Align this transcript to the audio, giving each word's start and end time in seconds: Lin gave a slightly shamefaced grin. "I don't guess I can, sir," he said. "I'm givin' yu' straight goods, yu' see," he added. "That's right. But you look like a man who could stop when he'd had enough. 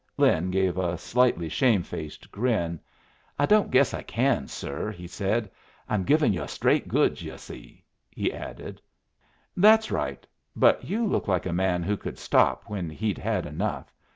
Lin 0.17 0.49
gave 0.49 0.79
a 0.79 0.97
slightly 0.97 1.47
shamefaced 1.47 2.31
grin. 2.31 2.79
"I 3.37 3.45
don't 3.45 3.69
guess 3.69 3.93
I 3.93 4.01
can, 4.01 4.47
sir," 4.47 4.89
he 4.91 5.05
said. 5.05 5.51
"I'm 5.87 6.05
givin' 6.05 6.33
yu' 6.33 6.47
straight 6.47 6.87
goods, 6.87 7.21
yu' 7.21 7.37
see," 7.37 7.83
he 8.09 8.33
added. 8.33 8.81
"That's 9.55 9.91
right. 9.91 10.25
But 10.55 10.85
you 10.85 11.05
look 11.05 11.27
like 11.27 11.45
a 11.45 11.53
man 11.53 11.83
who 11.83 11.97
could 11.97 12.17
stop 12.17 12.63
when 12.65 12.89
he'd 12.89 13.19
had 13.19 13.45
enough. 13.45 13.93